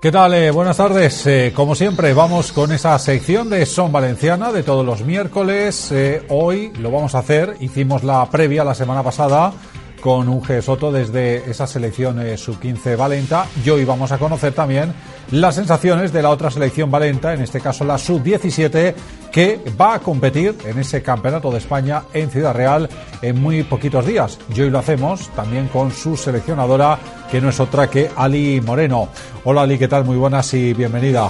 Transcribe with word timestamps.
¿Qué 0.00 0.12
tal? 0.12 0.34
Eh, 0.34 0.50
buenas 0.50 0.76
tardes. 0.76 1.26
Eh, 1.26 1.52
como 1.56 1.74
siempre, 1.74 2.12
vamos 2.12 2.52
con 2.52 2.70
esa 2.70 2.98
sección 2.98 3.48
de 3.48 3.64
Son 3.64 3.90
Valenciana 3.90 4.52
de 4.52 4.62
todos 4.62 4.84
los 4.84 5.02
miércoles. 5.02 5.90
Eh, 5.90 6.22
hoy 6.28 6.70
lo 6.78 6.90
vamos 6.90 7.14
a 7.14 7.20
hacer. 7.20 7.56
Hicimos 7.60 8.04
la 8.04 8.24
previa 8.30 8.62
la 8.62 8.74
semana 8.74 9.02
pasada 9.02 9.54
con 10.06 10.28
un 10.28 10.40
G. 10.40 10.62
Soto 10.62 10.92
desde 10.92 11.50
esa 11.50 11.66
selección 11.66 12.20
sub-15 12.38 12.96
Valenta 12.96 13.44
y 13.64 13.70
hoy 13.70 13.84
vamos 13.84 14.12
a 14.12 14.18
conocer 14.18 14.52
también 14.52 14.94
las 15.32 15.56
sensaciones 15.56 16.12
de 16.12 16.22
la 16.22 16.30
otra 16.30 16.48
selección 16.48 16.92
Valenta, 16.92 17.34
en 17.34 17.40
este 17.40 17.60
caso 17.60 17.82
la 17.84 17.98
sub-17, 17.98 18.94
que 19.32 19.60
va 19.80 19.94
a 19.94 19.98
competir 19.98 20.54
en 20.64 20.78
ese 20.78 21.02
campeonato 21.02 21.50
de 21.50 21.58
España 21.58 22.04
en 22.12 22.30
Ciudad 22.30 22.54
Real 22.54 22.88
en 23.20 23.42
muy 23.42 23.64
poquitos 23.64 24.06
días. 24.06 24.38
Y 24.54 24.60
hoy 24.60 24.70
lo 24.70 24.78
hacemos 24.78 25.28
también 25.30 25.66
con 25.66 25.90
su 25.90 26.16
seleccionadora, 26.16 27.00
que 27.28 27.40
no 27.40 27.48
es 27.48 27.58
otra 27.58 27.90
que 27.90 28.08
Ali 28.14 28.60
Moreno. 28.60 29.08
Hola 29.42 29.62
Ali, 29.62 29.76
¿qué 29.76 29.88
tal? 29.88 30.04
Muy 30.04 30.16
buenas 30.16 30.54
y 30.54 30.72
bienvenida. 30.72 31.28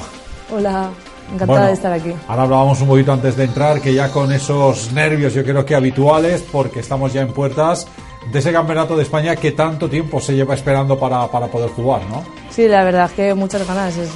Hola. 0.55 0.91
Encantada 1.33 1.69
de 1.69 1.73
estar 1.73 1.93
aquí. 1.93 2.13
Ahora 2.29 2.43
hablábamos 2.43 2.80
un 2.83 2.88
poquito 2.88 3.13
antes 3.13 3.37
de 3.37 3.45
entrar 3.45 3.80
que 3.80 3.93
ya 3.93 4.13
con 4.13 4.30
esos 4.33 4.93
nervios 4.93 5.35
yo 5.35 5.43
creo 5.43 5.65
que 5.65 5.74
habituales 5.74 6.45
porque 6.52 6.80
estamos 6.80 7.13
ya 7.13 7.23
en 7.23 7.33
puertas 7.33 7.88
de 8.30 8.39
ese 8.39 8.53
campeonato 8.53 8.97
de 8.97 9.03
España 9.03 9.37
que 9.37 9.53
tanto 9.53 9.89
tiempo 9.89 10.21
se 10.21 10.35
lleva 10.35 10.55
esperando 10.55 10.98
para, 10.98 11.27
para 11.29 11.47
poder 11.47 11.71
jugar, 11.71 12.03
¿no? 12.11 12.25
Sí, 12.51 12.66
la 12.69 12.85
verdad 12.85 13.07
es 13.07 13.12
que 13.12 13.35
muchas 13.35 13.66
ganas, 13.66 13.97
es 13.97 14.11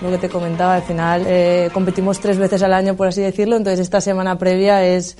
lo 0.00 0.10
que 0.10 0.18
te 0.18 0.28
comentaba, 0.28 0.76
al 0.76 0.82
final 0.82 1.24
eh, 1.26 1.70
competimos 1.72 2.20
tres 2.20 2.38
veces 2.38 2.62
al 2.62 2.72
año, 2.72 2.94
por 2.94 3.08
así 3.08 3.22
decirlo, 3.22 3.56
entonces 3.56 3.80
esta 3.80 4.00
semana 4.00 4.38
previa 4.38 4.84
es 4.84 5.16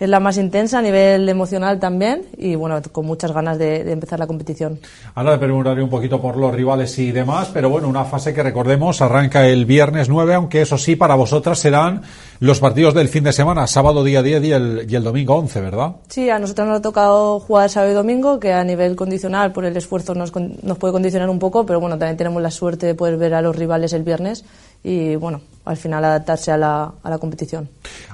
es 0.00 0.08
la 0.08 0.18
más 0.18 0.38
intensa 0.38 0.78
a 0.78 0.82
nivel 0.82 1.28
emocional 1.28 1.78
también 1.78 2.22
y 2.38 2.54
bueno, 2.54 2.80
con 2.90 3.04
muchas 3.04 3.32
ganas 3.32 3.58
de, 3.58 3.92
empezar 3.92 4.18
la 4.18 4.26
competición. 4.26 4.80
Ahora 5.14 5.32
le 5.32 5.38
preguntaré 5.38 5.82
un 5.82 5.90
poquito 5.90 6.20
por 6.20 6.38
los 6.38 6.54
rivales 6.54 6.98
y 6.98 7.12
demás, 7.12 7.50
pero 7.52 7.68
bueno, 7.68 7.86
una 7.86 8.04
fase 8.04 8.32
que 8.32 8.42
recordemos 8.42 9.02
arranca 9.02 9.46
el 9.46 9.66
viernes 9.66 10.08
9, 10.08 10.34
aunque 10.34 10.62
eso 10.62 10.78
sí, 10.78 10.96
para 10.96 11.14
vosotras 11.14 11.58
serán 11.58 12.00
los 12.40 12.60
partidos 12.60 12.94
del 12.94 13.08
fin 13.08 13.24
de 13.24 13.32
semana, 13.32 13.66
sábado 13.66 14.02
día 14.02 14.22
10 14.22 14.44
y 14.44 14.52
el, 14.52 14.86
y 14.88 14.96
el 14.96 15.04
domingo 15.04 15.34
11, 15.34 15.60
¿verdad? 15.60 15.96
Sí, 16.08 16.30
a 16.30 16.38
nosotros 16.38 16.66
nos 16.66 16.78
ha 16.78 16.82
tocado 16.82 17.38
jugar 17.38 17.68
sábado 17.68 17.92
y 17.92 17.94
domingo, 17.94 18.40
que 18.40 18.54
a 18.54 18.64
nivel 18.64 18.96
condicional 18.96 19.52
por 19.52 19.66
el 19.66 19.76
esfuerzo 19.76 20.14
nos, 20.14 20.32
nos 20.34 20.78
puede 20.78 20.92
condicionar 20.92 21.28
un 21.28 21.38
poco, 21.38 21.66
pero 21.66 21.78
bueno, 21.78 21.98
también 21.98 22.16
tenemos 22.16 22.40
la 22.40 22.50
suerte 22.50 22.86
de 22.86 22.94
poder 22.94 23.18
ver 23.18 23.34
a 23.34 23.42
los 23.42 23.54
rivales 23.54 23.92
el 23.92 24.02
viernes 24.02 24.46
y 24.82 25.16
bueno, 25.16 25.42
al 25.70 25.76
final 25.76 26.04
adaptarse 26.04 26.50
a 26.50 26.56
la, 26.56 26.92
a 27.00 27.10
la 27.10 27.18
competición. 27.18 27.68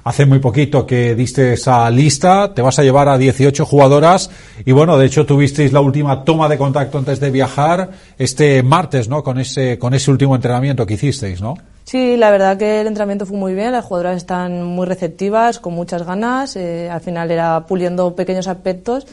Hace 0.05 0.27
muy 0.27 0.39
poquito 0.41 0.87
que 0.87 1.15
diste 1.15 1.55
esa 1.55 1.89
lista, 1.91 2.53
te 2.53 2.61
vas 2.61 2.79
a 2.79 2.83
llevar 2.83 3.09
a 3.09 3.17
18 3.17 3.65
jugadoras 3.65 4.31
y 4.65 4.73
bueno, 4.73 4.98
de 4.98 5.07
hecho 5.07 5.25
tuvisteis 5.25 5.73
la 5.73 5.81
última 5.81 6.23
toma 6.23 6.48
de 6.48 6.59
contacto 6.59 6.98
antes 6.98 7.19
de 7.19 7.31
viajar 7.31 7.91
este 8.19 8.63
martes, 8.63 9.09
¿no? 9.09 9.23
Con 9.23 9.39
ese, 9.39 9.79
con 9.79 9.95
ese 9.95 10.11
último 10.11 10.35
entrenamiento 10.35 10.87
que 10.87 10.95
hicisteis, 10.95 11.41
¿no? 11.41 11.57
Sí, 11.85 12.17
la 12.17 12.31
verdad 12.31 12.59
que 12.59 12.83
el 12.83 12.89
entrenamiento 12.89 13.25
fue 13.25 13.39
muy 13.39 13.55
bien, 13.55 13.73
las 13.73 13.85
jugadoras 13.85 14.17
están 14.19 14.63
muy 14.63 14.87
receptivas, 14.87 15.59
con 15.59 15.73
muchas 15.73 16.05
ganas, 16.05 16.57
eh, 16.57 16.91
al 16.91 17.01
final 17.01 17.31
era 17.31 17.65
puliendo 17.67 18.15
pequeños 18.15 18.48
aspectos 18.48 19.07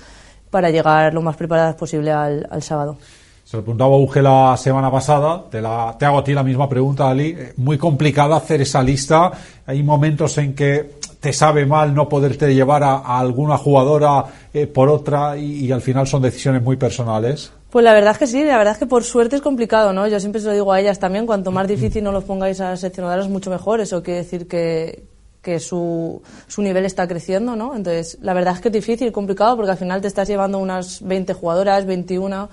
para 0.50 0.70
llegar 0.70 1.14
lo 1.14 1.22
más 1.22 1.38
preparadas 1.38 1.76
posible 1.76 2.12
al, 2.12 2.46
al 2.52 2.62
sábado. 2.62 2.98
Se 3.44 3.58
lo 3.58 3.64
preguntaba 3.64 3.94
a 3.94 3.98
Uge 3.98 4.22
la 4.22 4.56
semana 4.58 4.90
pasada, 4.90 5.44
te, 5.50 5.62
la, 5.62 5.96
te 6.00 6.06
hago 6.06 6.20
a 6.20 6.24
ti 6.24 6.34
la 6.34 6.44
misma 6.44 6.68
pregunta, 6.70 7.10
Ali. 7.10 7.36
Eh, 7.38 7.54
muy 7.58 7.78
complicado 7.78 8.34
hacer 8.34 8.62
esa 8.62 8.82
lista. 8.82 9.32
Hay 9.66 9.84
momentos 9.84 10.38
en 10.38 10.56
que 10.56 10.92
te 11.24 11.32
sabe 11.32 11.66
mal 11.66 11.94
no 11.94 12.10
poderte 12.10 12.54
llevar 12.54 12.84
a, 12.84 12.98
alguna 13.18 13.58
jugadora 13.58 14.26
eh, 14.54 14.68
por 14.68 14.90
otra 14.90 15.38
y, 15.38 15.72
al 15.72 15.82
final 15.82 16.06
son 16.06 16.22
decisiones 16.22 16.62
muy 16.62 16.76
personales. 16.76 17.52
Pues 17.70 17.86
la 17.86 17.94
verdad 17.94 18.12
es 18.12 18.18
que 18.18 18.28
sí, 18.28 18.44
la 18.44 18.58
verdad 18.58 18.74
es 18.74 18.80
que 18.80 18.88
por 18.88 19.04
suerte 19.04 19.38
es 19.38 19.42
complicado, 19.42 19.94
¿no? 19.94 20.06
Yo 20.08 20.20
siempre 20.20 20.42
se 20.42 20.48
lo 20.48 20.54
digo 20.54 20.74
a 20.74 20.82
ellas 20.82 21.00
también, 21.00 21.26
cuanto 21.26 21.50
más 21.50 21.66
difícil 21.68 22.04
no 22.04 22.12
los 22.12 22.26
pongáis 22.26 22.60
a 22.60 22.76
seleccionadoras, 22.76 23.30
mucho 23.30 23.50
mejor. 23.50 23.80
Eso 23.80 24.04
quiere 24.04 24.20
decir 24.20 24.50
que, 24.50 25.06
que 25.42 25.60
su, 25.60 26.22
su 26.48 26.62
nivel 26.62 26.86
está 26.86 27.08
creciendo, 27.08 27.56
¿no? 27.56 27.74
Entonces, 27.74 28.18
la 28.22 28.34
verdad 28.34 28.56
es 28.56 28.62
que 28.62 28.68
es 28.68 28.74
difícil, 28.74 29.12
complicado, 29.14 29.56
porque 29.56 29.72
al 29.72 29.78
final 29.78 30.02
te 30.02 30.08
estás 30.08 30.28
llevando 30.28 30.60
unas 30.60 31.02
20 31.02 31.34
jugadoras, 31.34 31.86
21 31.86 32.50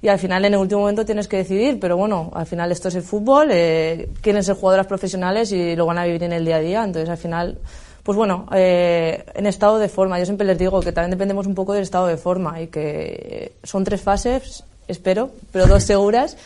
y 0.00 0.08
al 0.08 0.18
final 0.18 0.44
en 0.44 0.54
el 0.54 0.60
último 0.60 0.82
momento 0.82 1.04
tienes 1.04 1.26
que 1.26 1.38
decidir, 1.38 1.80
pero 1.80 1.96
bueno, 1.96 2.30
al 2.34 2.46
final 2.46 2.70
esto 2.70 2.88
es 2.88 2.94
el 2.94 3.02
fútbol, 3.02 3.48
eh, 3.50 4.08
quieren 4.20 4.44
ser 4.44 4.54
jugadoras 4.54 4.86
profesionales 4.86 5.50
y 5.52 5.74
lo 5.74 5.86
van 5.86 5.98
a 5.98 6.04
vivir 6.04 6.22
en 6.22 6.32
el 6.32 6.44
día 6.44 6.56
a 6.56 6.60
día, 6.60 6.84
entonces 6.84 7.08
al 7.08 7.18
final, 7.18 7.58
pues 8.02 8.16
bueno, 8.16 8.46
eh, 8.54 9.24
en 9.34 9.46
estado 9.46 9.78
de 9.78 9.88
forma, 9.88 10.18
yo 10.18 10.24
siempre 10.24 10.46
les 10.46 10.58
digo 10.58 10.80
que 10.80 10.92
también 10.92 11.10
dependemos 11.10 11.46
un 11.46 11.54
poco 11.54 11.72
del 11.72 11.82
estado 11.82 12.06
de 12.06 12.16
forma 12.16 12.60
y 12.60 12.68
que 12.68 13.52
son 13.64 13.84
tres 13.84 14.00
fases, 14.00 14.64
espero, 14.86 15.30
pero 15.52 15.66
dos 15.66 15.82
seguras. 15.84 16.36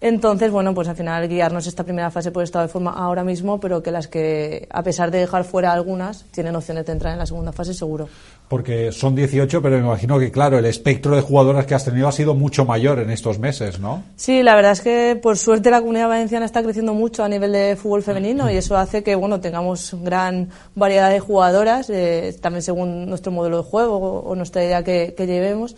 Entonces, 0.00 0.52
bueno, 0.52 0.74
pues 0.74 0.86
al 0.86 0.94
final 0.94 1.28
guiarnos 1.28 1.66
esta 1.66 1.82
primera 1.82 2.10
fase 2.12 2.30
por 2.30 2.44
estado 2.44 2.64
de 2.64 2.72
forma 2.72 2.92
ahora 2.92 3.24
mismo, 3.24 3.58
pero 3.58 3.82
que 3.82 3.90
las 3.90 4.06
que, 4.06 4.68
a 4.70 4.84
pesar 4.84 5.10
de 5.10 5.18
dejar 5.18 5.42
fuera 5.42 5.72
algunas, 5.72 6.24
tienen 6.30 6.54
opciones 6.54 6.86
de 6.86 6.92
entrar 6.92 7.14
en 7.14 7.18
la 7.18 7.26
segunda 7.26 7.50
fase 7.50 7.74
seguro. 7.74 8.08
Porque 8.46 8.92
son 8.92 9.16
18, 9.16 9.60
pero 9.60 9.76
me 9.76 9.84
imagino 9.84 10.16
que, 10.20 10.30
claro, 10.30 10.56
el 10.56 10.66
espectro 10.66 11.16
de 11.16 11.20
jugadoras 11.20 11.66
que 11.66 11.74
has 11.74 11.84
tenido 11.84 12.06
ha 12.06 12.12
sido 12.12 12.34
mucho 12.34 12.64
mayor 12.64 13.00
en 13.00 13.10
estos 13.10 13.40
meses, 13.40 13.80
¿no? 13.80 14.04
Sí, 14.14 14.44
la 14.44 14.54
verdad 14.54 14.72
es 14.72 14.82
que, 14.82 15.18
por 15.20 15.36
suerte, 15.36 15.68
la 15.68 15.80
comunidad 15.80 16.08
valenciana 16.08 16.46
está 16.46 16.62
creciendo 16.62 16.94
mucho 16.94 17.24
a 17.24 17.28
nivel 17.28 17.50
de 17.50 17.74
fútbol 17.74 18.04
femenino 18.04 18.48
y 18.48 18.56
eso 18.56 18.76
hace 18.76 19.02
que, 19.02 19.16
bueno, 19.16 19.40
tengamos 19.40 19.96
gran 20.00 20.48
variedad 20.76 21.10
de 21.10 21.18
jugadoras, 21.18 21.90
eh, 21.90 22.36
también 22.40 22.62
según 22.62 23.06
nuestro 23.06 23.32
modelo 23.32 23.58
de 23.58 23.64
juego 23.64 24.20
o, 24.20 24.34
nuestra 24.36 24.64
idea 24.64 24.84
que, 24.84 25.14
que 25.16 25.26
llevemos 25.26 25.74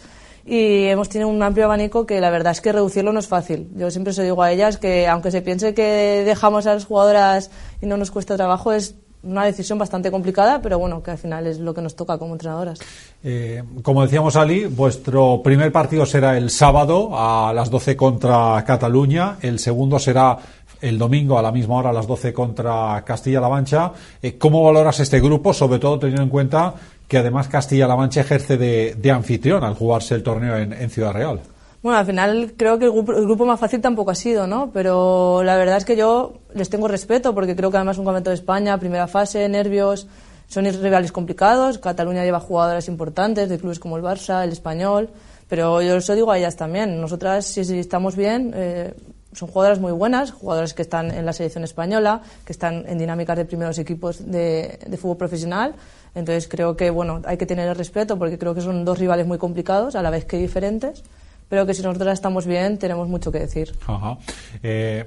y 0.50 0.87
hemos 0.87 1.09
tenido 1.09 1.28
un 1.28 1.41
amplio 1.44 1.66
abanico 1.66 2.06
que 2.06 2.21
la 2.21 2.28
verdad 2.28 2.50
es 2.50 2.61
que 2.61 2.72
reducirlo 2.72 3.12
no 3.12 3.21
es 3.21 3.28
fácil. 3.28 3.69
Yo 3.77 3.88
siempre 3.93 4.12
se 4.12 4.25
digo 4.25 4.43
a 4.43 4.50
ellas 4.50 4.78
que 4.78 5.06
aunque 5.06 5.31
se 5.31 5.43
piense 5.43 5.75
que 5.75 6.25
dejamos 6.27 6.66
a 6.66 6.75
las 6.75 6.87
jugadoras 6.87 7.53
y 7.81 7.87
no 7.87 7.97
nos 7.97 8.11
cuesta 8.11 8.37
trabajo, 8.37 8.72
es 8.72 8.97
una 9.22 9.44
decisión 9.44 9.78
bastante 9.78 10.11
complicada, 10.11 10.61
pero 10.61 10.77
bueno, 10.77 11.05
que 11.05 11.12
al 11.12 11.19
final 11.19 11.47
es 11.47 11.61
lo 11.61 11.72
que 11.72 11.83
nos 11.83 11.94
toca 11.94 12.19
como 12.19 12.33
entrenadoras. 12.33 12.81
Eh, 13.22 13.62
como 13.83 14.03
decíamos, 14.03 14.34
Ali, 14.34 14.65
vuestro 14.65 15.41
primer 15.41 15.71
partido 15.71 16.05
será 16.05 16.37
el 16.37 16.50
sábado 16.50 17.11
a 17.12 17.53
las 17.55 17.71
12 17.71 17.97
contra 17.97 18.65
Cataluña, 18.67 19.37
el 19.43 19.61
segundo 19.61 20.00
será 20.00 20.37
el 20.81 20.99
domingo 20.99 21.38
a 21.38 21.43
la 21.43 21.53
misma 21.53 21.77
hora 21.77 21.91
a 21.91 21.93
las 21.93 22.09
12 22.09 22.32
contra 22.32 23.05
Castilla-La 23.06 23.49
Mancha. 23.49 23.93
Eh, 24.21 24.37
¿Cómo 24.37 24.65
valoras 24.65 24.99
este 24.99 25.21
grupo, 25.21 25.55
sobre 25.55 25.78
todo 25.78 26.00
teniendo 26.00 26.22
en 26.22 26.28
cuenta 26.28 26.75
que 27.10 27.19
además 27.19 27.48
Castilla-La 27.48 27.97
Mancha 27.97 28.21
ejerce 28.21 28.56
de, 28.56 29.10
anfitrión 29.10 29.65
al 29.65 29.75
jugarse 29.75 30.15
el 30.15 30.22
torneo 30.22 30.56
en, 30.56 30.91
Ciudad 30.91 31.12
Real. 31.12 31.41
Bueno, 31.82 31.98
al 31.98 32.06
final 32.06 32.54
creo 32.56 32.78
que 32.78 32.84
el 32.84 32.93
grupo, 32.93 33.44
más 33.44 33.59
fácil 33.59 33.81
tampoco 33.81 34.12
ha 34.12 34.15
sido, 34.15 34.47
¿no? 34.47 34.71
Pero 34.72 35.43
la 35.43 35.56
verdad 35.56 35.78
es 35.78 35.84
que 35.84 35.97
yo 35.97 36.34
les 36.54 36.70
tengo 36.70 36.87
respeto 36.87 37.34
porque 37.34 37.56
creo 37.56 37.72
que 37.72 37.78
además 37.78 37.99
un 37.99 38.04
campeonato 38.04 38.31
de 38.31 38.37
España, 38.37 38.78
primera 38.78 39.09
fase, 39.09 39.49
nervios, 39.49 40.06
son 40.47 40.66
rivales 40.66 41.10
complicados. 41.10 41.78
Cataluña 41.78 42.22
lleva 42.22 42.38
jugadoras 42.38 42.87
importantes 42.87 43.49
de 43.49 43.59
clubes 43.59 43.81
como 43.81 43.97
el 43.97 44.04
Barça, 44.04 44.44
el 44.44 44.53
Español, 44.53 45.10
pero 45.49 45.82
yo 45.82 45.97
eso 45.97 46.15
digo 46.15 46.31
a 46.31 46.38
ellas 46.38 46.54
también. 46.54 47.00
Nosotras, 47.00 47.44
si, 47.44 47.60
estamos 47.76 48.15
bien, 48.15 48.53
eh, 48.54 48.94
son 49.32 49.49
jugadoras 49.49 49.81
muy 49.81 49.91
buenas, 49.91 50.31
jugadoras 50.31 50.75
que 50.75 50.82
están 50.82 51.10
en 51.10 51.26
la 51.26 51.32
selección 51.32 51.65
española, 51.65 52.22
que 52.44 52.53
están 52.53 52.84
en 52.87 52.99
dinámicas 52.99 53.37
de 53.37 53.47
primeros 53.47 53.78
equipos 53.78 54.31
de, 54.31 54.78
de 54.87 54.97
fútbol 54.97 55.16
profesional 55.16 55.75
entonces 56.15 56.48
creo 56.48 56.76
que 56.76 56.91
bueno, 56.91 57.22
hay 57.25 57.37
que 57.37 57.47
tener 57.47 57.69
el 57.69 57.76
respeto 57.76 58.19
porque 58.19 58.38
creo 58.38 58.54
que 58.54 58.60
son 58.60 58.84
dos 58.84 58.98
rivales 58.98 59.26
muy 59.26 59.38
complicados, 59.38 59.94
a 59.94 60.03
la 60.03 60.10
vez 60.10 60.25
que 60.25 60.38
diferentes, 60.38 61.03
pero 61.48 61.66
que 61.66 61.75
si 61.75 61.82
nosotros 61.82 62.12
estamos 62.12 62.47
bien 62.47 62.78
tenemos 62.78 63.09
mucho 63.09 63.32
que 63.32 63.41
decir. 63.41 63.72
Eh, 64.62 65.06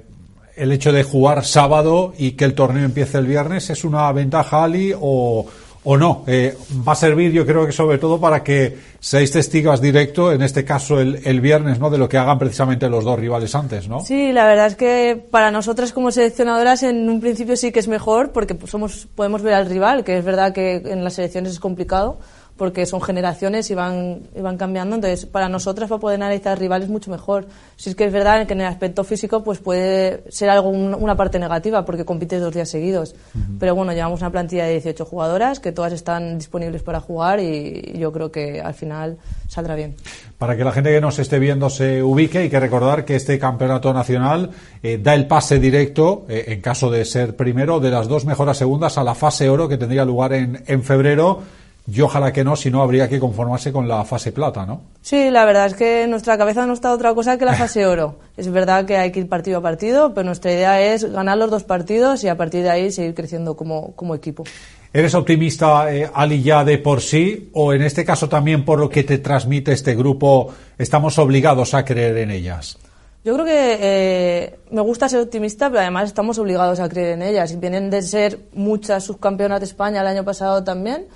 el 0.56 0.72
hecho 0.72 0.92
de 0.92 1.02
jugar 1.02 1.44
sábado 1.44 2.14
y 2.16 2.32
que 2.32 2.44
el 2.44 2.54
torneo 2.54 2.84
empiece 2.84 3.18
el 3.18 3.26
viernes 3.26 3.70
es 3.70 3.84
una 3.84 4.10
ventaja, 4.12 4.62
Ali, 4.64 4.94
o, 4.98 5.46
o 5.84 5.96
no. 5.96 6.24
Eh, 6.26 6.56
va 6.86 6.92
a 6.92 6.96
servir, 6.96 7.32
yo 7.32 7.46
creo 7.46 7.66
que 7.66 7.72
sobre 7.72 7.98
todo 7.98 8.18
para 8.18 8.42
que 8.42 8.76
seáis 8.98 9.30
testigos 9.30 9.80
directo, 9.80 10.32
en 10.32 10.42
este 10.42 10.64
caso 10.64 10.98
el, 10.98 11.20
el, 11.24 11.40
viernes, 11.40 11.78
¿no? 11.78 11.90
De 11.90 11.98
lo 11.98 12.08
que 12.08 12.16
hagan 12.16 12.38
precisamente 12.38 12.88
los 12.88 13.04
dos 13.04 13.18
rivales 13.18 13.54
antes, 13.54 13.88
¿no? 13.88 14.00
Sí, 14.00 14.32
la 14.32 14.46
verdad 14.46 14.68
es 14.68 14.76
que 14.76 15.22
para 15.30 15.50
nosotras 15.50 15.92
como 15.92 16.10
seleccionadoras 16.10 16.82
en 16.82 17.08
un 17.08 17.20
principio 17.20 17.56
sí 17.56 17.70
que 17.70 17.80
es 17.80 17.88
mejor 17.88 18.32
porque 18.32 18.56
somos, 18.66 19.06
podemos 19.14 19.42
ver 19.42 19.54
al 19.54 19.66
rival, 19.66 20.04
que 20.04 20.18
es 20.18 20.24
verdad 20.24 20.52
que 20.52 20.76
en 20.76 21.04
las 21.04 21.14
selecciones 21.14 21.52
es 21.52 21.60
complicado 21.60 22.18
porque 22.56 22.86
son 22.86 23.00
generaciones 23.00 23.70
y 23.70 23.74
van, 23.74 24.20
y 24.34 24.40
van 24.40 24.56
cambiando. 24.56 24.94
Entonces, 24.94 25.26
para 25.26 25.48
nosotras, 25.48 25.88
para 25.88 26.00
poder 26.00 26.22
analizar 26.22 26.58
rivales, 26.58 26.88
mucho 26.88 27.10
mejor. 27.10 27.46
Si 27.76 27.90
es 27.90 27.96
que 27.96 28.04
es 28.04 28.12
verdad 28.12 28.46
que 28.46 28.52
en 28.52 28.60
el 28.60 28.66
aspecto 28.66 29.02
físico, 29.02 29.42
pues 29.42 29.58
puede 29.58 30.22
ser 30.30 30.50
algo, 30.50 30.68
una 30.68 31.16
parte 31.16 31.38
negativa, 31.38 31.84
porque 31.84 32.04
compites 32.04 32.40
dos 32.40 32.54
días 32.54 32.68
seguidos. 32.68 33.16
Pero 33.58 33.74
bueno, 33.74 33.92
llevamos 33.92 34.20
una 34.20 34.30
plantilla 34.30 34.66
de 34.66 34.72
18 34.72 35.04
jugadoras 35.04 35.58
que 35.58 35.72
todas 35.72 35.92
están 35.92 36.38
disponibles 36.38 36.82
para 36.82 37.00
jugar 37.00 37.40
y 37.40 37.98
yo 37.98 38.12
creo 38.12 38.30
que 38.30 38.60
al 38.60 38.74
final 38.74 39.18
saldrá 39.48 39.74
bien. 39.74 39.96
Para 40.38 40.56
que 40.56 40.64
la 40.64 40.72
gente 40.72 40.90
que 40.90 41.00
nos 41.00 41.18
esté 41.18 41.38
viendo 41.38 41.70
se 41.70 42.02
ubique, 42.02 42.38
hay 42.38 42.50
que 42.50 42.60
recordar 42.60 43.04
que 43.04 43.16
este 43.16 43.38
campeonato 43.38 43.92
nacional 43.92 44.50
eh, 44.82 44.98
da 45.02 45.14
el 45.14 45.26
pase 45.26 45.58
directo, 45.58 46.26
eh, 46.28 46.44
en 46.48 46.60
caso 46.60 46.90
de 46.90 47.04
ser 47.04 47.34
primero, 47.34 47.80
de 47.80 47.90
las 47.90 48.06
dos 48.06 48.24
mejoras 48.24 48.58
segundas 48.58 48.98
a 48.98 49.04
la 49.04 49.14
fase 49.14 49.48
oro 49.48 49.68
que 49.68 49.78
tendría 49.78 50.04
lugar 50.04 50.32
en, 50.34 50.62
en 50.66 50.82
febrero 50.82 51.42
y 51.86 52.00
ojalá 52.00 52.32
que 52.32 52.44
no, 52.44 52.56
si 52.56 52.70
no 52.70 52.82
habría 52.82 53.08
que 53.08 53.20
conformarse 53.20 53.70
con 53.70 53.86
la 53.86 54.04
fase 54.04 54.32
plata, 54.32 54.64
¿no? 54.64 54.80
Sí, 55.02 55.30
la 55.30 55.44
verdad 55.44 55.66
es 55.66 55.74
que 55.74 56.06
nuestra 56.06 56.38
cabeza 56.38 56.64
no 56.66 56.72
está 56.72 56.92
otra 56.92 57.12
cosa 57.14 57.36
que 57.36 57.44
la 57.44 57.54
fase 57.54 57.86
oro. 57.86 58.16
es 58.36 58.50
verdad 58.50 58.86
que 58.86 58.96
hay 58.96 59.12
que 59.12 59.20
ir 59.20 59.28
partido 59.28 59.58
a 59.58 59.62
partido, 59.62 60.14
pero 60.14 60.24
nuestra 60.24 60.50
idea 60.52 60.80
es 60.80 61.04
ganar 61.04 61.36
los 61.36 61.50
dos 61.50 61.64
partidos 61.64 62.24
y 62.24 62.28
a 62.28 62.36
partir 62.36 62.62
de 62.62 62.70
ahí 62.70 62.90
seguir 62.90 63.14
creciendo 63.14 63.54
como, 63.54 63.92
como 63.96 64.14
equipo. 64.14 64.44
¿Eres 64.94 65.14
optimista, 65.14 65.92
eh, 65.92 66.08
Ali, 66.14 66.42
ya 66.42 66.64
de 66.64 66.78
por 66.78 67.02
sí? 67.02 67.50
¿O 67.52 67.72
en 67.74 67.82
este 67.82 68.04
caso 68.04 68.28
también 68.28 68.64
por 68.64 68.78
lo 68.78 68.88
que 68.88 69.04
te 69.04 69.18
transmite 69.18 69.72
este 69.72 69.94
grupo, 69.94 70.54
estamos 70.78 71.18
obligados 71.18 71.74
a 71.74 71.84
creer 71.84 72.16
en 72.18 72.30
ellas? 72.30 72.78
Yo 73.24 73.34
creo 73.34 73.44
que 73.44 73.78
eh, 73.80 74.58
me 74.70 74.82
gusta 74.82 75.08
ser 75.08 75.20
optimista, 75.20 75.68
pero 75.68 75.80
además 75.80 76.04
estamos 76.04 76.38
obligados 76.38 76.78
a 76.78 76.88
creer 76.88 77.14
en 77.14 77.22
ellas. 77.22 77.52
Y 77.52 77.56
vienen 77.56 77.90
de 77.90 78.02
ser 78.02 78.38
muchas 78.52 79.04
subcampeonas 79.04 79.60
de 79.60 79.66
España 79.66 80.00
el 80.00 80.06
año 80.06 80.24
pasado 80.24 80.62
también. 80.62 81.06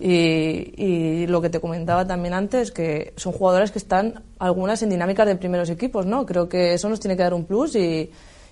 Y, 0.00 1.26
lo 1.26 1.40
que 1.42 1.50
te 1.50 1.60
comentaba 1.60 2.06
también 2.06 2.34
antes, 2.34 2.70
que 2.70 3.12
son 3.16 3.32
jugadoras 3.32 3.70
que 3.70 3.78
están 3.78 4.22
algunas 4.38 4.82
en 4.82 4.90
dinámicas 4.90 5.26
de 5.26 5.36
primeros 5.36 5.68
equipos, 5.70 6.06
¿no? 6.06 6.24
Creo 6.24 6.48
que 6.48 6.74
eso 6.74 6.88
nos 6.88 7.00
tiene 7.00 7.16
que 7.16 7.22
dar 7.22 7.34
un 7.34 7.44
plus 7.44 7.74
y, 7.76 8.10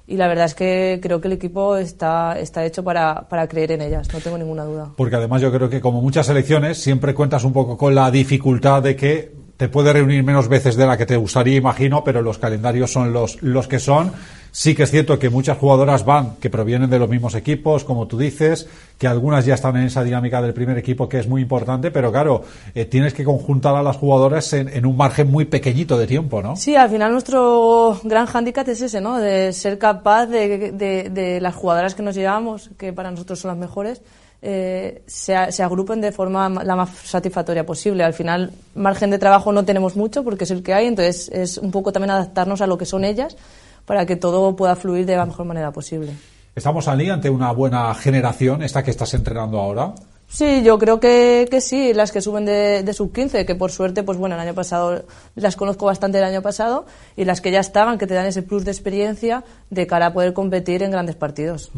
la 0.09 0.29
verdad 0.29 0.45
es 0.45 0.55
que 0.55 1.01
creo 1.03 1.21
que 1.21 1.29
el 1.29 1.35
equipo 1.35 1.77
está, 1.77 2.39
está 2.39 2.65
hecho 2.65 2.85
para, 2.85 3.29
para, 3.29 3.49
creer 3.49 3.73
en 3.73 3.83
ellas, 3.83 4.13
no 4.13 4.21
tengo 4.21 4.39
ninguna 4.39 4.65
duda. 4.65 4.93
Porque 4.97 5.17
además 5.17 5.43
yo 5.43 5.53
creo 5.53 5.69
que 5.69 5.81
como 5.81 6.01
muchas 6.01 6.27
selecciones 6.27 6.79
siempre 6.79 7.15
cuentas 7.15 7.45
un 7.45 7.53
poco 7.53 7.77
con 7.77 7.95
la 7.95 8.11
dificultad 8.11 8.83
de 8.83 8.95
que 8.95 9.36
te 9.57 9.69
puede 9.69 9.93
reunir 9.93 10.23
menos 10.23 10.49
veces 10.49 10.77
de 10.77 10.87
la 10.87 10.97
que 10.97 11.07
te 11.07 11.17
gustaría, 11.17 11.57
imagino, 11.57 12.05
pero 12.05 12.21
los 12.21 12.39
calendarios 12.39 12.93
son 12.93 13.13
los, 13.13 13.43
los 13.43 13.67
que 13.69 13.79
son. 13.79 14.13
Sí 14.51 14.75
que 14.75 14.85
es 14.85 14.91
cierto 14.91 15.19
que 15.19 15.29
muchas 15.29 15.59
jugadoras 15.59 16.07
van, 16.07 16.37
que 16.37 16.49
provienen 16.49 16.89
de 16.89 16.99
los 16.99 17.11
mismos 17.11 17.35
equipos, 17.35 17.85
como 17.85 18.07
tú 18.07 18.17
dices, 18.17 18.67
que 18.97 19.07
algunas 19.07 19.45
ya 19.45 19.55
están 19.55 19.77
en 19.77 19.85
esa 19.85 20.03
dinámica 20.03 20.41
del 20.41 20.55
primer 20.55 20.79
equipo, 20.79 21.09
que 21.09 21.19
es 21.19 21.29
muy 21.29 21.43
importante, 21.43 21.91
pero 21.91 22.11
claro, 22.11 22.43
eh, 22.75 22.87
tienes 22.87 23.13
que 23.13 23.23
conjuntar 23.23 23.75
a 23.77 23.83
las 23.83 23.97
jugadoras 23.97 24.51
en, 24.55 24.87
un 24.87 24.97
margen 24.97 25.31
muy 25.31 25.45
pequeñito 25.45 25.99
de 25.99 26.07
tiempo, 26.07 26.41
¿no? 26.41 26.57
Sí, 26.57 26.75
al 26.75 26.89
final 26.89 27.13
nuestro 27.13 28.01
gran 28.05 28.25
hándicap 28.25 28.67
es 28.69 28.81
ese, 28.81 29.01
¿no? 29.03 29.19
De 29.19 29.53
ser 29.53 29.79
capaz 29.79 30.25
de, 30.27 30.73
de, 30.73 31.11
de 31.11 31.41
las 31.43 31.55
jugadoras 31.55 31.95
que 31.95 32.03
nos 32.03 32.15
llevamos, 32.15 32.71
que 32.79 32.95
para 32.95 33.11
nosotros 33.11 33.39
son 33.39 33.51
las 33.51 33.59
mejores, 33.59 34.01
eh, 34.43 35.03
se, 35.07 35.35
agrupen 35.35 36.01
de 36.01 36.13
forma 36.13 36.49
la 36.49 36.77
más 36.77 36.91
satisfactoria 37.05 37.65
posible. 37.65 38.05
Al 38.05 38.15
final, 38.15 38.53
margen 38.75 39.11
de 39.11 39.19
trabajo 39.19 39.53
no 39.53 39.65
tenemos 39.65 39.97
mucho 39.97 40.23
porque 40.25 40.45
es 40.45 40.51
el 40.51 40.63
que 40.63 40.75
hay, 40.75 40.87
entonces 40.87 41.29
es 41.33 41.59
un 41.59 41.71
poco 41.71 41.93
también 41.93 42.11
adaptarnos 42.11 42.61
a 42.61 42.67
lo 42.67 42.79
que 42.79 42.87
son 42.87 43.05
ellas 43.05 43.37
para 43.85 44.07
que 44.07 44.17
todo 44.17 44.55
pueda 44.57 44.77
fluir 44.77 45.07
de 45.07 45.17
la 45.17 45.27
mejor 45.27 45.47
manera 45.47 45.71
posible. 45.73 46.13
¿Estamos, 46.55 46.89
Ali, 46.89 47.11
ante 47.11 47.29
una 47.29 47.53
buena 47.53 47.95
generación, 47.95 48.63
esta 48.63 48.83
que 48.83 48.91
estás 48.91 49.13
entrenando 49.15 49.61
ahora? 49.61 49.95
Sí, 50.29 50.63
yo 50.65 50.79
creo 50.79 50.99
que, 50.99 51.47
que 51.51 51.61
sí, 51.61 51.95
las 51.95 52.11
que 52.11 52.21
suben 52.21 52.45
de, 52.45 52.83
de 52.83 52.93
sub-15, 52.93 53.47
que 53.47 53.55
por 53.55 53.71
suerte, 53.71 54.03
pues 54.03 54.19
bueno, 54.19 54.35
el 54.35 54.41
año 54.41 54.55
pasado 54.55 55.05
las 55.37 55.55
conozco 55.55 55.87
bastante 55.87 56.19
el 56.19 56.25
año 56.25 56.43
pasado, 56.43 56.87
y 57.17 57.25
las 57.25 57.41
que 57.41 57.53
ya 57.53 57.61
estaban, 57.61 57.97
que 57.97 58.07
te 58.07 58.15
dan 58.15 58.27
ese 58.27 58.43
plus 58.43 58.65
de 58.65 58.73
experiencia 58.73 59.45
de 59.71 59.87
cara 59.87 60.07
a 60.07 60.13
poder 60.13 60.33
competir 60.33 60.83
en 60.83 60.91
grandes 60.91 61.15
partidos. 61.15 61.71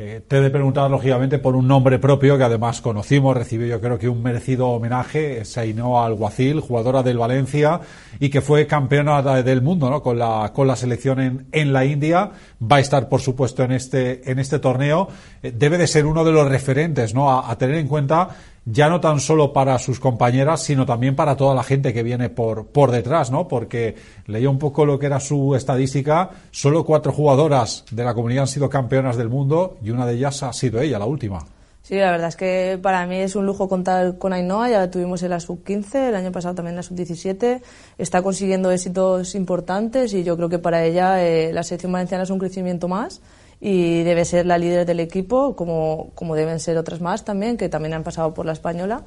Eh, 0.00 0.22
te 0.28 0.36
he 0.36 0.40
de 0.40 0.50
preguntar, 0.50 0.88
lógicamente, 0.88 1.40
por 1.40 1.56
un 1.56 1.66
nombre 1.66 1.98
propio 1.98 2.38
que 2.38 2.44
además 2.44 2.80
conocimos, 2.80 3.36
recibió 3.36 3.66
yo 3.66 3.80
creo 3.80 3.98
que 3.98 4.08
un 4.08 4.22
merecido 4.22 4.68
homenaje, 4.68 5.44
Sainoa 5.44 6.06
Alguacil, 6.06 6.60
jugadora 6.60 7.02
del 7.02 7.18
Valencia 7.18 7.80
y 8.20 8.28
que 8.28 8.40
fue 8.40 8.68
campeona 8.68 9.22
del 9.42 9.60
mundo 9.60 9.90
¿no? 9.90 10.00
con, 10.00 10.16
la, 10.16 10.52
con 10.54 10.68
la 10.68 10.76
selección 10.76 11.18
en, 11.18 11.46
en 11.50 11.72
la 11.72 11.84
India. 11.84 12.30
Va 12.62 12.76
a 12.76 12.80
estar, 12.80 13.08
por 13.08 13.20
supuesto, 13.20 13.64
en 13.64 13.72
este, 13.72 14.30
en 14.30 14.38
este 14.38 14.60
torneo. 14.60 15.08
Eh, 15.42 15.52
debe 15.52 15.78
de 15.78 15.88
ser 15.88 16.06
uno 16.06 16.24
de 16.24 16.30
los 16.30 16.46
referentes 16.46 17.12
¿no? 17.12 17.32
a, 17.32 17.50
a 17.50 17.58
tener 17.58 17.74
en 17.74 17.88
cuenta 17.88 18.28
ya 18.70 18.88
no 18.88 19.00
tan 19.00 19.20
solo 19.20 19.52
para 19.52 19.78
sus 19.78 19.98
compañeras, 19.98 20.62
sino 20.62 20.84
también 20.84 21.16
para 21.16 21.36
toda 21.36 21.54
la 21.54 21.62
gente 21.62 21.94
que 21.94 22.02
viene 22.02 22.28
por, 22.28 22.66
por 22.66 22.90
detrás, 22.90 23.30
¿no? 23.30 23.48
Porque 23.48 23.94
leía 24.26 24.50
un 24.50 24.58
poco 24.58 24.84
lo 24.84 24.98
que 24.98 25.06
era 25.06 25.20
su 25.20 25.54
estadística, 25.54 26.30
solo 26.50 26.84
cuatro 26.84 27.12
jugadoras 27.12 27.84
de 27.90 28.04
la 28.04 28.14
comunidad 28.14 28.42
han 28.42 28.48
sido 28.48 28.68
campeonas 28.68 29.16
del 29.16 29.30
mundo 29.30 29.78
y 29.82 29.90
una 29.90 30.06
de 30.06 30.14
ellas 30.14 30.42
ha 30.42 30.52
sido 30.52 30.80
ella, 30.80 30.98
la 30.98 31.06
última. 31.06 31.38
Sí, 31.82 31.96
la 31.96 32.10
verdad 32.10 32.28
es 32.28 32.36
que 32.36 32.78
para 32.82 33.06
mí 33.06 33.16
es 33.16 33.34
un 33.34 33.46
lujo 33.46 33.66
contar 33.66 34.18
con 34.18 34.34
Ainhoa, 34.34 34.68
ya 34.68 34.78
la 34.78 34.90
tuvimos 34.90 35.22
en 35.22 35.30
la 35.30 35.40
sub-15, 35.40 36.08
el 36.08 36.16
año 36.16 36.30
pasado 36.32 36.54
también 36.54 36.72
en 36.72 36.76
la 36.76 36.82
sub-17, 36.82 37.62
está 37.96 38.20
consiguiendo 38.20 38.70
éxitos 38.70 39.34
importantes 39.34 40.12
y 40.12 40.22
yo 40.22 40.36
creo 40.36 40.50
que 40.50 40.58
para 40.58 40.84
ella 40.84 41.24
eh, 41.24 41.50
la 41.50 41.62
selección 41.62 41.92
valenciana 41.92 42.24
es 42.24 42.30
un 42.30 42.38
crecimiento 42.38 42.88
más 42.88 43.22
y 43.60 44.02
debe 44.02 44.24
ser 44.24 44.46
la 44.46 44.58
líder 44.58 44.86
del 44.86 45.00
equipo, 45.00 45.56
como, 45.56 46.10
como 46.14 46.34
deben 46.34 46.60
ser 46.60 46.76
otras 46.78 47.00
más 47.00 47.24
también, 47.24 47.56
que 47.56 47.68
también 47.68 47.94
han 47.94 48.04
pasado 48.04 48.34
por 48.34 48.46
la 48.46 48.52
española. 48.52 49.02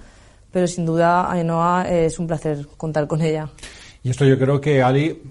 Pero 0.51 0.68
sin 0.68 0.86
duda, 0.86 1.31
Ainhoa, 1.31 1.89
es 1.89 2.19
un 2.19 2.27
placer 2.27 2.68
contar 2.77 3.07
con 3.07 3.21
ella. 3.21 3.50
Y 4.03 4.09
esto 4.09 4.25
yo 4.25 4.38
creo 4.38 4.59
que, 4.59 4.83
Ali, 4.83 5.21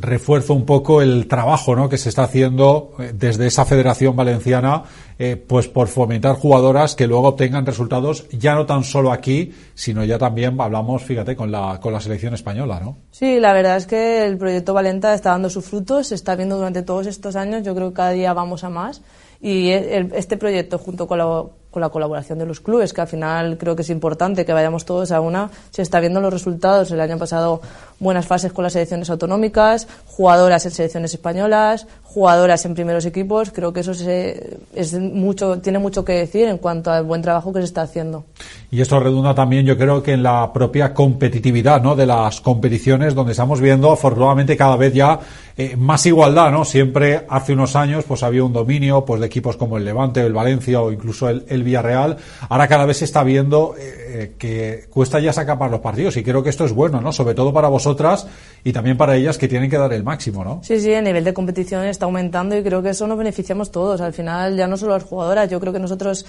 refuerzo 0.00 0.54
un 0.54 0.64
poco 0.64 1.02
el 1.02 1.26
trabajo 1.28 1.76
¿no? 1.76 1.88
que 1.88 1.98
se 1.98 2.08
está 2.08 2.24
haciendo 2.24 2.92
eh, 2.98 3.12
desde 3.14 3.46
esa 3.46 3.64
Federación 3.64 4.16
Valenciana 4.16 4.84
eh, 5.18 5.36
pues 5.36 5.68
por 5.68 5.88
fomentar 5.88 6.34
jugadoras 6.36 6.94
que 6.94 7.06
luego 7.06 7.28
obtengan 7.28 7.64
resultados 7.64 8.28
ya 8.30 8.54
no 8.54 8.66
tan 8.66 8.84
solo 8.84 9.12
aquí 9.12 9.52
sino 9.74 10.04
ya 10.04 10.18
también 10.18 10.60
hablamos 10.60 11.02
fíjate 11.02 11.36
con 11.36 11.52
la 11.52 11.78
con 11.80 11.92
la 11.92 12.00
selección 12.00 12.34
española 12.34 12.80
¿no? 12.80 12.98
Sí 13.10 13.38
la 13.38 13.52
verdad 13.52 13.76
es 13.76 13.86
que 13.86 14.24
el 14.24 14.36
proyecto 14.36 14.74
Valenta 14.74 15.14
está 15.14 15.30
dando 15.30 15.50
sus 15.50 15.64
frutos 15.64 16.08
se 16.08 16.14
está 16.14 16.34
viendo 16.34 16.56
durante 16.56 16.82
todos 16.82 17.06
estos 17.06 17.36
años 17.36 17.62
yo 17.62 17.74
creo 17.74 17.90
que 17.90 17.94
cada 17.94 18.10
día 18.10 18.32
vamos 18.32 18.64
a 18.64 18.70
más 18.70 19.02
y 19.40 19.70
este 19.70 20.36
proyecto 20.38 20.78
junto 20.78 21.06
con 21.06 21.18
la 21.18 21.44
con 21.74 21.80
la 21.80 21.88
colaboración 21.88 22.38
de 22.38 22.46
los 22.46 22.60
clubes, 22.60 22.92
que 22.92 23.00
al 23.00 23.08
final 23.08 23.58
creo 23.58 23.74
que 23.74 23.82
es 23.82 23.90
importante 23.90 24.44
que 24.46 24.52
vayamos 24.52 24.84
todos 24.84 25.10
a 25.10 25.20
una. 25.20 25.50
Se 25.72 25.82
está 25.82 25.98
viendo 25.98 26.20
los 26.20 26.32
resultados. 26.32 26.88
El 26.92 27.00
año 27.00 27.18
pasado 27.18 27.60
buenas 27.98 28.26
fases 28.26 28.52
con 28.52 28.62
las 28.62 28.74
selecciones 28.74 29.10
autonómicas, 29.10 29.88
jugadoras 30.06 30.64
en 30.66 30.70
selecciones 30.70 31.12
españolas, 31.14 31.88
jugadoras 32.14 32.64
en 32.64 32.74
primeros 32.74 33.04
equipos. 33.06 33.50
Creo 33.50 33.72
que 33.72 33.80
eso 33.80 33.90
es 33.90 34.94
mucho, 34.94 35.58
tiene 35.58 35.80
mucho 35.80 36.04
que 36.04 36.12
decir 36.12 36.46
en 36.46 36.58
cuanto 36.58 36.92
al 36.92 37.02
buen 37.02 37.22
trabajo 37.22 37.52
que 37.52 37.58
se 37.58 37.64
está 37.64 37.82
haciendo. 37.82 38.24
Y 38.70 38.80
esto 38.80 39.00
redunda 39.00 39.34
también, 39.34 39.66
yo 39.66 39.76
creo 39.76 40.02
que 40.02 40.12
en 40.12 40.22
la 40.22 40.52
propia 40.52 40.94
competitividad 40.94 41.82
¿no? 41.82 41.96
de 41.96 42.06
las 42.06 42.40
competiciones, 42.40 43.14
donde 43.14 43.32
estamos 43.32 43.60
viendo 43.60 43.90
afortunadamente 43.90 44.56
cada 44.56 44.76
vez 44.76 44.94
ya 44.94 45.18
eh, 45.56 45.76
más 45.76 46.04
igualdad, 46.06 46.50
¿no? 46.50 46.64
Siempre 46.64 47.24
hace 47.28 47.52
unos 47.52 47.76
años 47.76 48.04
pues 48.06 48.24
había 48.24 48.42
un 48.42 48.52
dominio 48.52 49.04
pues 49.04 49.20
de 49.20 49.26
equipos 49.26 49.56
como 49.56 49.76
el 49.78 49.84
Levante, 49.84 50.20
el 50.20 50.32
Valencia 50.32 50.80
o 50.80 50.90
incluso 50.90 51.28
el, 51.28 51.44
el 51.48 51.62
Villarreal. 51.62 52.16
Ahora 52.48 52.66
cada 52.66 52.86
vez 52.86 52.98
se 52.98 53.04
está 53.04 53.22
viendo 53.22 53.76
eh, 53.78 54.04
eh, 54.16 54.32
que 54.38 54.86
cuesta 54.90 55.20
ya 55.20 55.32
sacar 55.32 55.58
los 55.70 55.80
partidos 55.80 56.16
y 56.16 56.24
creo 56.24 56.42
que 56.42 56.50
esto 56.50 56.64
es 56.64 56.72
bueno, 56.72 57.00
¿no? 57.00 57.12
Sobre 57.12 57.34
todo 57.34 57.52
para 57.52 57.68
vosotras 57.68 58.26
y 58.64 58.72
también 58.72 58.96
para 58.96 59.14
ellas 59.16 59.38
que 59.38 59.46
tienen 59.46 59.70
que 59.70 59.78
dar 59.78 59.92
el 59.92 60.02
máximo, 60.02 60.44
¿no? 60.44 60.60
Sí, 60.62 60.80
sí, 60.80 60.90
el 60.90 61.04
nivel 61.04 61.24
de 61.24 61.32
competición 61.32 61.84
está 61.84 62.03
aumentando 62.04 62.56
y 62.56 62.62
creo 62.62 62.82
que 62.82 62.90
eso 62.90 63.06
nos 63.06 63.18
beneficiamos 63.18 63.70
todos. 63.70 64.00
Al 64.00 64.12
final 64.12 64.56
ya 64.56 64.66
no 64.66 64.76
solo 64.76 64.92
las 64.92 65.04
jugadoras, 65.04 65.50
yo 65.50 65.60
creo 65.60 65.72
que 65.72 65.78
nosotros 65.78 66.24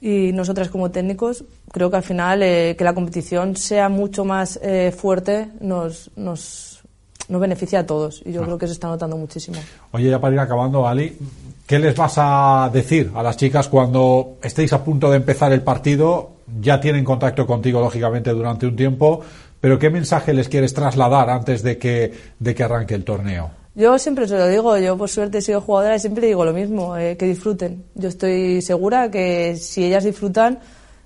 y 0.00 0.32
nosotras 0.32 0.70
como 0.70 0.90
técnicos, 0.90 1.44
creo 1.72 1.90
que 1.90 1.96
al 1.96 2.02
final 2.02 2.42
eh, 2.42 2.74
que 2.76 2.84
la 2.84 2.94
competición 2.94 3.56
sea 3.56 3.88
mucho 3.88 4.24
más 4.24 4.58
eh, 4.62 4.94
fuerte 4.96 5.48
nos, 5.60 6.10
nos, 6.16 6.80
nos 7.28 7.40
beneficia 7.40 7.80
a 7.80 7.86
todos 7.86 8.22
y 8.24 8.32
yo 8.32 8.42
ah. 8.42 8.44
creo 8.46 8.58
que 8.58 8.66
se 8.66 8.72
está 8.72 8.88
notando 8.88 9.16
muchísimo. 9.16 9.58
Oye, 9.92 10.08
ya 10.10 10.18
para 10.18 10.34
ir 10.34 10.40
acabando, 10.40 10.88
Ali, 10.88 11.18
¿qué 11.66 11.78
les 11.78 11.94
vas 11.94 12.14
a 12.16 12.70
decir 12.72 13.12
a 13.14 13.22
las 13.22 13.36
chicas 13.36 13.68
cuando 13.68 14.38
estéis 14.42 14.72
a 14.72 14.82
punto 14.82 15.10
de 15.10 15.18
empezar 15.18 15.52
el 15.52 15.62
partido 15.62 16.40
ya 16.60 16.80
tienen 16.80 17.04
contacto 17.04 17.46
contigo, 17.46 17.80
lógicamente, 17.80 18.30
durante 18.30 18.66
un 18.66 18.76
tiempo, 18.76 19.20
pero 19.60 19.78
¿qué 19.78 19.90
mensaje 19.90 20.32
les 20.32 20.48
quieres 20.48 20.74
trasladar 20.74 21.30
antes 21.30 21.62
de 21.62 21.78
que, 21.78 22.12
de 22.38 22.54
que 22.54 22.62
arranque 22.62 22.94
el 22.94 23.04
torneo? 23.04 23.50
Yo 23.80 23.98
siempre 23.98 24.28
se 24.28 24.36
lo 24.36 24.46
digo, 24.46 24.76
yo 24.76 24.98
por 24.98 25.08
suerte 25.08 25.38
he 25.38 25.40
sido 25.40 25.62
jugadora 25.62 25.96
y 25.96 25.98
siempre 25.98 26.26
digo 26.26 26.44
lo 26.44 26.52
mismo, 26.52 26.98
eh, 26.98 27.16
que 27.16 27.24
disfruten. 27.24 27.82
Yo 27.94 28.10
estoy 28.10 28.60
segura 28.60 29.10
que 29.10 29.56
si 29.56 29.82
ellas 29.82 30.04
disfrutan, 30.04 30.58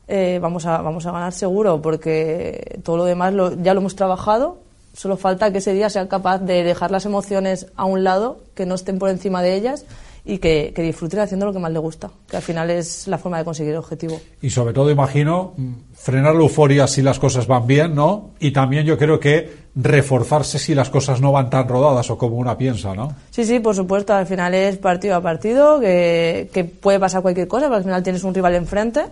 eh, 0.09 0.41
vamos, 0.43 0.67
a, 0.67 0.83
vamos 0.83 1.07
a 1.07 1.13
ganar 1.13 1.33
seguro, 1.33 1.81
porque 1.81 2.81
todo 2.83 2.97
lo 2.97 3.05
demás 3.05 3.33
ya 3.63 3.75
lo 3.75 3.81
hemos 3.81 3.95
trabajado, 3.95 4.59
solo 4.93 5.17
falta 5.17 5.53
que 5.53 5.59
ese 5.59 5.73
día 5.73 5.89
sea 5.89 6.09
capaz 6.09 6.39
de 6.39 6.65
dejar 6.65 6.91
las 6.91 7.07
emociones 7.07 7.69
a 7.77 7.85
un 7.85 8.03
lado, 8.03 8.41
que 8.57 8.67
no 8.67 8.75
estén 8.75 8.99
por 8.99 9.09
encima 9.09 9.41
de 9.41 9.55
ellas 9.55 9.85
y 10.25 10.39
que, 10.39 10.73
que, 10.75 10.83
disfruten 10.83 11.21
haciendo 11.21 11.45
lo 11.45 11.53
que 11.53 11.59
más 11.59 11.71
le 11.71 11.79
gusta, 11.79 12.11
que 12.29 12.37
al 12.37 12.43
final 12.43 12.71
es 12.71 13.07
la 13.07 13.19
forma 13.19 13.39
de 13.39 13.45
conseguir 13.45 13.73
el 13.73 13.79
objetivo. 13.79 14.19
Y 14.41 14.49
sobre 14.49 14.73
todo, 14.73 14.91
imagino, 14.91 15.55
frenar 15.93 16.35
la 16.35 16.41
euforia 16.41 16.87
si 16.87 17.03
las 17.03 17.19
cosas 17.19 17.47
van 17.47 17.67
bien, 17.67 17.95
¿no? 17.95 18.31
Y 18.41 18.53
también 18.53 18.87
yo 18.87 18.97
creo 18.97 19.21
que 19.21 19.65
reforzarse 19.75 20.59
si 20.59 20.75
las 20.75 20.89
cosas 20.89 21.21
no 21.21 21.31
van 21.33 21.51
tan 21.51 21.69
rodadas 21.69 22.09
o 22.11 22.17
como 22.17 22.37
una 22.37 22.57
piensa, 22.57 22.95
¿no? 22.95 23.15
Sí, 23.31 23.45
sí, 23.45 23.61
por 23.61 23.75
supuesto, 23.75 24.15
al 24.15 24.27
final 24.27 24.55
es 24.55 24.79
partido 24.79 25.17
a 25.17 25.21
partido, 25.21 25.79
que, 25.79 26.49
que 26.53 26.65
puede 26.65 26.99
pasar 26.99 27.21
cualquier 27.21 27.49
cosa, 27.49 27.67
pero 27.67 27.77
al 27.77 27.85
final 27.85 28.03
tienes 28.03 28.25
un 28.25 28.35
rival 28.35 28.55
enfrente 28.55 29.05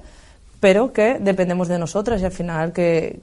pero 0.63 0.93
que 0.93 1.19
dependemos 1.19 1.67
de 1.67 1.77
nosotras 1.77 2.23
y 2.23 2.25
al 2.25 2.31
final 2.31 2.73
que, 2.73 3.23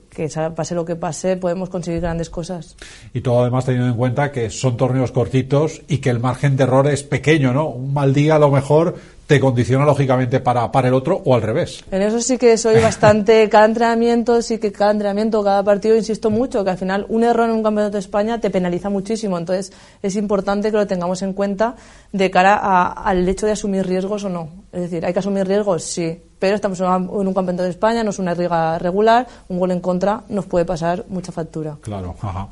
pase 0.57 0.75
lo 0.75 0.83
que 0.83 0.97
pase 0.97 1.37
podemos 1.37 1.69
conseguir 1.69 2.01
grandes 2.01 2.29
cosas. 2.29 2.75
Y 3.13 3.21
todo 3.21 3.39
además 3.39 3.63
teniendo 3.63 3.87
en 3.87 3.95
cuenta 3.95 4.33
que 4.33 4.49
son 4.49 4.75
torneos 4.75 5.13
cortitos 5.13 5.81
y 5.87 5.99
que 5.99 6.09
el 6.09 6.19
margen 6.19 6.57
de 6.57 6.63
error 6.63 6.85
es 6.87 7.03
pequeño, 7.03 7.53
¿no? 7.53 7.69
Un 7.69 7.93
mal 7.93 8.13
día 8.13 8.35
a 8.35 8.39
lo 8.39 8.51
mejor 8.51 8.95
te 9.29 9.39
condiciona 9.39 9.85
lógicamente 9.85 10.39
para, 10.39 10.71
para 10.71 10.87
el 10.87 10.95
otro 10.95 11.21
o 11.23 11.35
al 11.35 11.43
revés. 11.43 11.83
En 11.91 12.01
eso 12.01 12.19
sí 12.19 12.39
que 12.39 12.57
soy 12.57 12.81
bastante, 12.81 13.47
cada 13.51 13.65
entrenamiento, 13.65 14.41
sí 14.41 14.57
que 14.57 14.71
cada 14.71 14.89
entrenamiento, 14.89 15.43
cada 15.43 15.63
partido, 15.63 15.95
insisto 15.95 16.31
mucho, 16.31 16.63
que 16.63 16.71
al 16.71 16.79
final 16.79 17.05
un 17.09 17.23
error 17.23 17.47
en 17.47 17.55
un 17.55 17.61
campeonato 17.61 17.93
de 17.93 17.99
España 17.99 18.41
te 18.41 18.49
penaliza 18.49 18.89
muchísimo. 18.89 19.37
Entonces 19.37 19.71
es 20.01 20.15
importante 20.15 20.71
que 20.71 20.77
lo 20.77 20.87
tengamos 20.87 21.21
en 21.21 21.33
cuenta 21.33 21.75
de 22.11 22.31
cara 22.31 22.55
al 22.55 23.29
hecho 23.29 23.45
de 23.45 23.51
asumir 23.51 23.85
riesgos 23.85 24.23
o 24.23 24.29
no. 24.29 24.49
Es 24.71 24.81
decir, 24.81 25.05
¿hay 25.05 25.13
que 25.13 25.19
asumir 25.19 25.47
riesgos? 25.47 25.83
Sí. 25.83 26.19
Pero 26.39 26.55
estamos 26.55 26.79
en 26.79 26.87
un 26.87 27.33
campeonato 27.35 27.63
de 27.65 27.69
España, 27.69 28.03
no 28.03 28.09
es 28.09 28.17
una 28.17 28.33
liga 28.33 28.79
regular, 28.79 29.27
un 29.49 29.59
gol 29.59 29.69
en 29.69 29.79
contra 29.79 30.23
nos 30.29 30.47
puede 30.47 30.65
pasar 30.65 31.05
mucha 31.09 31.31
factura. 31.31 31.77
Claro, 31.81 32.15
ajá. 32.19 32.47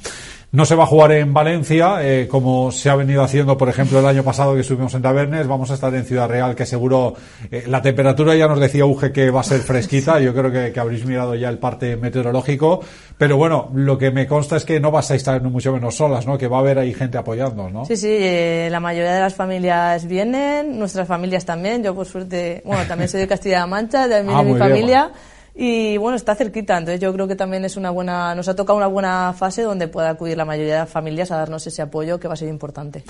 No 0.57 0.65
se 0.65 0.73
va 0.73 0.85
a 0.85 0.87
jugar 0.87 1.11
en 1.11 1.35
Valencia, 1.35 1.99
eh, 2.01 2.27
como 2.27 2.71
se 2.71 2.89
ha 2.89 2.95
venido 2.95 3.21
haciendo, 3.21 3.59
por 3.59 3.69
ejemplo, 3.69 3.99
el 3.99 4.07
año 4.07 4.23
pasado 4.23 4.55
que 4.55 4.61
estuvimos 4.61 4.91
en 4.95 5.03
Tabernes. 5.03 5.45
Vamos 5.45 5.69
a 5.69 5.75
estar 5.75 5.93
en 5.93 6.03
Ciudad 6.03 6.27
Real, 6.27 6.55
que 6.55 6.65
seguro 6.65 7.13
eh, 7.51 7.65
la 7.67 7.79
temperatura 7.83 8.35
ya 8.35 8.47
nos 8.47 8.59
decía 8.59 8.83
Uge 8.83 9.11
que 9.11 9.29
va 9.29 9.41
a 9.41 9.43
ser 9.43 9.59
fresquita. 9.59 10.19
Yo 10.19 10.33
creo 10.33 10.51
que, 10.51 10.79
habréis 10.79 11.05
mirado 11.05 11.35
ya 11.35 11.49
el 11.49 11.59
parte 11.59 11.95
meteorológico. 11.95 12.79
Pero 13.19 13.37
bueno, 13.37 13.69
lo 13.75 13.99
que 13.99 14.09
me 14.09 14.25
consta 14.25 14.57
es 14.57 14.65
que 14.65 14.79
no 14.79 14.89
vas 14.89 15.11
a 15.11 15.15
estar 15.15 15.39
mucho 15.43 15.71
menos 15.71 15.93
solas, 15.93 16.25
¿no? 16.25 16.39
Que 16.39 16.47
va 16.47 16.57
a 16.57 16.61
haber 16.61 16.79
ahí 16.79 16.91
gente 16.91 17.19
apoyando, 17.19 17.69
¿no? 17.69 17.85
Sí, 17.85 17.95
sí, 17.95 18.09
eh, 18.09 18.67
la 18.71 18.79
mayoría 18.79 19.13
de 19.13 19.19
las 19.19 19.35
familias 19.35 20.07
vienen, 20.07 20.79
nuestras 20.79 21.07
familias 21.07 21.45
también. 21.45 21.83
Yo, 21.83 21.93
por 21.93 22.07
suerte, 22.07 22.63
bueno, 22.65 22.81
también 22.87 23.09
soy 23.09 23.19
de 23.19 23.27
Castilla-La 23.27 23.67
Mancha, 23.67 24.07
de, 24.07 24.25
ah, 24.27 24.41
mi 24.41 24.57
familia. 24.57 25.11
Y 25.59 25.97
bueno, 25.97 26.15
está 26.15 26.35
cerquita, 26.35 26.77
entonces 26.77 27.01
yo 27.01 27.11
creo 27.13 27.27
que 27.27 27.35
también 27.35 27.65
es 27.65 27.77
una 27.77 27.89
buena, 27.89 28.35
nos 28.35 28.47
ha 28.47 28.55
tocado 28.55 28.77
una 28.77 28.85
buena 28.85 29.33
fase 29.35 29.63
donde 29.63 29.87
pueda 29.87 30.11
acudir 30.11 30.37
la 30.37 30.45
mayoría 30.45 30.73
de 30.73 30.79
las 30.81 30.89
familias 30.89 31.31
a 31.31 31.37
darnos 31.37 31.65
ese 31.65 31.81
apoyo 31.81 32.19
que 32.19 32.27
va 32.27 32.35
a 32.35 32.37
ser 32.37 32.47
importante. 32.47 33.03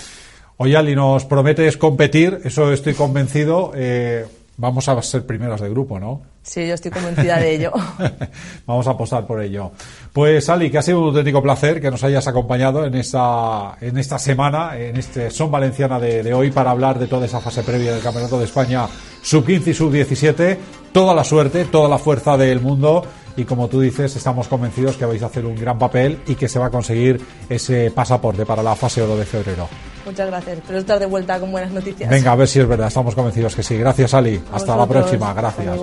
Oye, 0.56 0.74
Ali, 0.74 0.96
nos 0.96 1.26
prometes 1.26 1.76
competir, 1.76 2.40
eso 2.44 2.72
estoy 2.72 2.94
convencido. 2.94 3.72
Eh, 3.74 4.24
vamos 4.56 4.88
a 4.88 5.00
ser 5.02 5.26
primeros 5.26 5.60
de 5.60 5.68
grupo, 5.68 6.00
¿no? 6.00 6.22
Sí, 6.42 6.66
yo 6.66 6.72
estoy 6.72 6.90
convencida 6.90 7.38
de 7.38 7.54
ello. 7.54 7.72
Vamos 8.66 8.86
a 8.88 8.92
apostar 8.92 9.26
por 9.26 9.42
ello. 9.42 9.70
Pues 10.12 10.48
Ali, 10.48 10.70
que 10.70 10.78
ha 10.78 10.82
sido 10.82 11.00
un 11.00 11.08
auténtico 11.08 11.42
placer 11.42 11.80
que 11.80 11.90
nos 11.90 12.02
hayas 12.02 12.26
acompañado 12.26 12.86
en 12.86 12.94
esta, 12.94 13.76
en 13.80 13.98
esta 13.98 14.18
semana, 14.18 14.76
en 14.78 14.96
este 14.96 15.30
Son 15.30 15.50
Valenciana 15.50 16.00
de, 16.00 16.22
de 16.22 16.32
hoy, 16.32 16.50
para 16.50 16.70
hablar 16.70 16.98
de 16.98 17.06
toda 17.06 17.26
esa 17.26 17.40
fase 17.40 17.62
previa 17.62 17.92
del 17.92 18.02
Campeonato 18.02 18.38
de 18.38 18.46
España 18.46 18.86
sub-15 19.22 19.66
y 19.68 19.74
sub-17. 19.74 20.58
Toda 20.98 21.14
la 21.14 21.22
suerte, 21.22 21.64
toda 21.66 21.88
la 21.88 21.96
fuerza 21.96 22.36
del 22.36 22.60
mundo 22.60 23.04
y 23.36 23.44
como 23.44 23.68
tú 23.68 23.80
dices, 23.80 24.16
estamos 24.16 24.48
convencidos 24.48 24.96
que 24.96 25.04
vais 25.04 25.22
a 25.22 25.26
hacer 25.26 25.46
un 25.46 25.54
gran 25.54 25.78
papel 25.78 26.22
y 26.26 26.34
que 26.34 26.48
se 26.48 26.58
va 26.58 26.66
a 26.66 26.70
conseguir 26.70 27.20
ese 27.48 27.92
pasaporte 27.92 28.44
para 28.44 28.64
la 28.64 28.74
fase 28.74 29.00
oro 29.00 29.16
de 29.16 29.24
febrero. 29.24 29.68
Muchas 30.08 30.26
gracias. 30.26 30.56
Espero 30.56 30.78
estar 30.78 30.98
de 30.98 31.04
vuelta 31.04 31.38
con 31.38 31.52
buenas 31.52 31.70
noticias. 31.70 32.08
Venga, 32.08 32.32
a 32.32 32.34
ver 32.34 32.48
si 32.48 32.60
es 32.60 32.66
verdad. 32.66 32.88
Estamos 32.88 33.14
convencidos 33.14 33.54
que 33.54 33.62
sí. 33.62 33.76
Gracias, 33.76 34.14
Ali. 34.14 34.40
Hasta 34.50 34.74
la 34.74 34.86
próxima. 34.86 35.34
Gracias. 35.34 35.78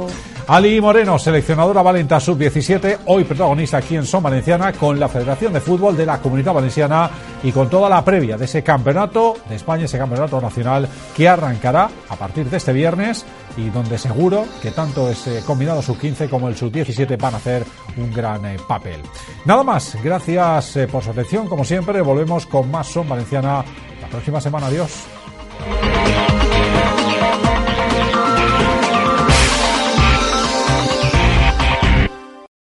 Ali 0.47 0.81
Moreno, 0.81 1.19
seleccionadora 1.19 1.83
Valenta 1.83 2.19
Sub-17, 2.19 2.99
hoy 3.05 3.23
protagonista 3.23 3.77
aquí 3.77 3.95
en 3.95 4.05
Son 4.05 4.21
Valenciana 4.21 4.73
con 4.73 4.99
la 4.99 5.07
Federación 5.07 5.53
de 5.53 5.59
Fútbol 5.59 5.97
de 5.97 6.05
la 6.05 6.19
Comunidad 6.19 6.53
Valenciana 6.53 7.09
y 7.43 7.51
con 7.51 7.67
toda 7.67 7.89
la 7.89 8.05
previa 8.05 8.37
de 8.37 8.45
ese 8.45 8.63
campeonato 8.63 9.37
de 9.49 9.55
España, 9.55 9.85
ese 9.85 9.97
campeonato 9.97 10.39
nacional 10.39 10.87
que 11.15 11.27
arrancará 11.27 11.89
a 12.09 12.15
partir 12.15 12.47
de 12.47 12.57
este 12.57 12.73
viernes 12.73 13.25
y 13.57 13.69
donde 13.69 13.97
seguro 13.97 14.45
que 14.61 14.69
tanto 14.69 15.09
ese 15.09 15.41
combinado 15.41 15.81
sub-15 15.81 16.29
como 16.29 16.47
el 16.47 16.55
sub-17 16.55 17.19
van 17.19 17.33
a 17.33 17.37
hacer 17.37 17.65
un 17.97 18.11
gran 18.13 18.45
eh, 18.45 18.57
papel. 18.67 19.01
Nada 19.45 19.63
más, 19.63 19.97
gracias 20.03 20.77
eh, 20.77 20.87
por 20.87 21.03
su 21.03 21.09
atención, 21.09 21.47
como 21.47 21.63
siempre, 21.63 22.01
volvemos 22.01 22.45
con 22.45 22.69
más 22.69 22.87
Son 22.87 23.09
Valenciana 23.09 23.63
próxima 24.09 24.41
semana. 24.41 24.67
Adiós. 24.67 25.94